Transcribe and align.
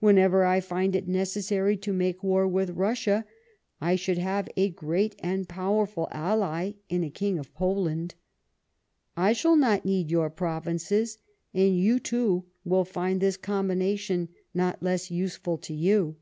Whenever 0.00 0.42
1 0.44 0.62
find 0.62 0.96
it 0.96 1.06
necessary 1.06 1.76
to 1.76 1.92
make 1.92 2.24
war 2.24 2.44
witli 2.50 2.72
Russia, 2.76 3.24
I 3.80 3.94
should 3.94 4.18
liave 4.18 4.48
a 4.56 4.68
great 4.70 5.14
and 5.20 5.48
powerful 5.48 6.08
ally 6.10 6.72
in 6.88 7.04
a 7.04 7.08
King 7.08 7.38
of 7.38 7.54
Poland. 7.54 8.16
I 9.16 9.32
shall 9.32 9.54
not 9.54 9.84
need 9.84 10.10
your 10.10 10.28
provinces, 10.28 11.18
and 11.54 11.78
you 11.78 12.00
too 12.00 12.46
will 12.64 12.84
find 12.84 13.20
this 13.20 13.36
combination 13.36 14.30
not 14.52 14.82
less 14.82 15.08
useful 15.08 15.56
to 15.58 15.72
you." 15.72 16.16